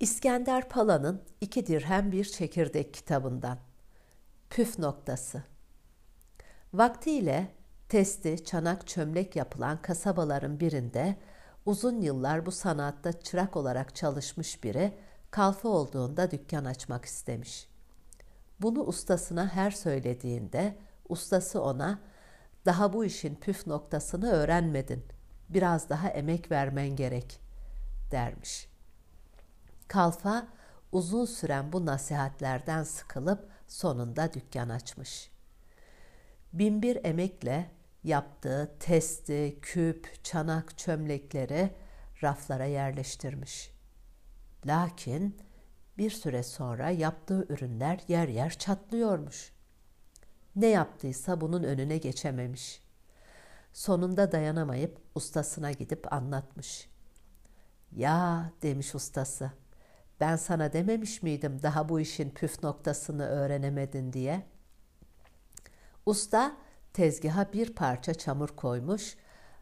[0.00, 3.58] İskender Pala'nın İki Dirhem Bir Çekirdek kitabından
[4.50, 5.42] Püf noktası
[6.74, 7.48] Vaktiyle
[7.88, 11.16] testi, çanak, çömlek yapılan kasabaların birinde
[11.66, 14.92] uzun yıllar bu sanatta çırak olarak çalışmış biri
[15.30, 17.68] kalfa olduğunda dükkan açmak istemiş.
[18.60, 20.76] Bunu ustasına her söylediğinde
[21.08, 21.98] ustası ona
[22.66, 25.04] daha bu işin püf noktasını öğrenmedin.
[25.48, 27.40] Biraz daha emek vermen gerek
[28.10, 28.69] dermiş.
[29.90, 30.48] Kalfa
[30.92, 35.30] uzun süren bu nasihatlerden sıkılıp sonunda dükkan açmış.
[36.52, 37.70] Binbir emekle
[38.04, 41.74] yaptığı testi, küp, çanak, çömlekleri
[42.22, 43.70] raflara yerleştirmiş.
[44.66, 45.38] Lakin
[45.98, 49.52] bir süre sonra yaptığı ürünler yer yer çatlıyormuş.
[50.56, 52.82] Ne yaptıysa bunun önüne geçememiş.
[53.72, 56.88] Sonunda dayanamayıp ustasına gidip anlatmış.
[57.92, 59.52] Ya demiş ustası,
[60.20, 64.46] ben sana dememiş miydim daha bu işin püf noktasını öğrenemedin diye?
[66.06, 66.56] Usta
[66.92, 69.16] tezgaha bir parça çamur koymuş.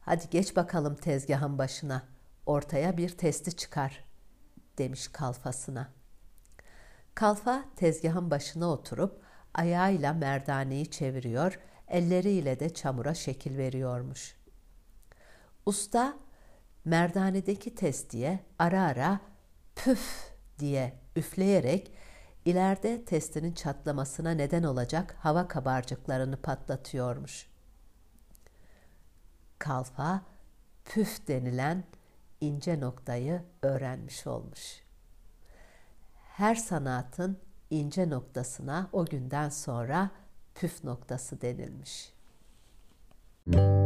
[0.00, 2.02] Hadi geç bakalım tezgahın başına.
[2.46, 4.04] Ortaya bir testi çıkar
[4.78, 5.88] demiş kalfasına.
[7.14, 9.22] Kalfa tezgahın başına oturup
[9.54, 14.36] ayağıyla merdaneyi çeviriyor, elleriyle de çamura şekil veriyormuş.
[15.66, 16.16] Usta
[16.84, 19.20] merdanedeki testiye ara ara
[19.76, 20.29] püf
[20.60, 21.92] diye üfleyerek
[22.44, 27.48] ileride testinin çatlamasına neden olacak hava kabarcıklarını patlatıyormuş.
[29.58, 30.22] Kalfa
[30.84, 31.84] püf denilen
[32.40, 34.82] ince noktayı öğrenmiş olmuş.
[36.36, 37.38] Her sanatın
[37.70, 40.10] ince noktasına o günden sonra
[40.54, 42.12] püf noktası denilmiş.
[43.46, 43.79] Müzik